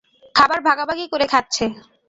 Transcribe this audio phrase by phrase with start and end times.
[0.35, 1.65] খাবার ভাগাভাগি করে খাচ্ছে।